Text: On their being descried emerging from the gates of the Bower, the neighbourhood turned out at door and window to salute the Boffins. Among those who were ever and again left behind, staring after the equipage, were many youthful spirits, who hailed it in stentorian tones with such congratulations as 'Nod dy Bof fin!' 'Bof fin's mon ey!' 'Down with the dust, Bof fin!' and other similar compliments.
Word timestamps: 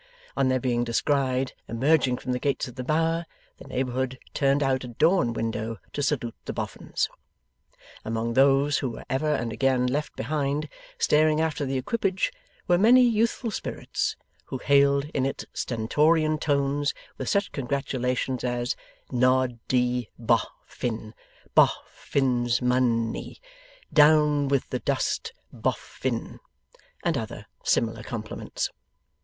On 0.35 0.47
their 0.47 0.59
being 0.59 0.83
descried 0.83 1.53
emerging 1.67 2.17
from 2.17 2.31
the 2.31 2.39
gates 2.39 2.67
of 2.67 2.73
the 2.73 2.83
Bower, 2.83 3.27
the 3.59 3.67
neighbourhood 3.67 4.17
turned 4.33 4.63
out 4.63 4.83
at 4.83 4.97
door 4.97 5.21
and 5.21 5.35
window 5.35 5.77
to 5.93 6.01
salute 6.01 6.33
the 6.45 6.53
Boffins. 6.53 7.07
Among 8.03 8.33
those 8.33 8.79
who 8.79 8.89
were 8.89 9.05
ever 9.11 9.31
and 9.31 9.53
again 9.53 9.85
left 9.85 10.15
behind, 10.15 10.69
staring 10.97 11.39
after 11.39 11.67
the 11.67 11.77
equipage, 11.77 12.31
were 12.67 12.79
many 12.79 13.03
youthful 13.07 13.51
spirits, 13.51 14.15
who 14.45 14.57
hailed 14.57 15.05
it 15.13 15.13
in 15.13 15.31
stentorian 15.53 16.39
tones 16.39 16.95
with 17.19 17.29
such 17.29 17.51
congratulations 17.51 18.43
as 18.43 18.75
'Nod 19.11 19.59
dy 19.67 20.09
Bof 20.17 20.47
fin!' 20.65 21.13
'Bof 21.53 21.75
fin's 21.93 22.59
mon 22.59 23.15
ey!' 23.15 23.37
'Down 23.93 24.47
with 24.47 24.67
the 24.71 24.79
dust, 24.79 25.31
Bof 25.53 25.77
fin!' 25.77 26.39
and 27.05 27.15
other 27.19 27.45
similar 27.63 28.01
compliments. 28.01 28.71